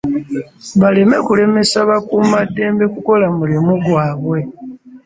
Baleme 0.79 1.17
kulemesa 1.27 1.77
bakuumaddembe 1.89 2.85
kukola 2.93 3.25
mulimu 3.37 3.73
gwabwe. 3.85 4.39